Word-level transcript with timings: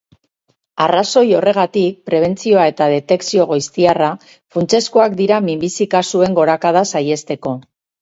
Arrazoi 0.85 1.23
horregatik, 1.39 1.99
prebentzioa 2.11 2.65
eta 2.73 2.89
detekzio 2.95 3.47
goiztiarra 3.53 4.11
funtsezkoak 4.57 5.21
dira 5.23 5.41
minbizi-kasuen 5.53 6.43
gorakada 6.43 6.87
saihesteko. 6.97 7.59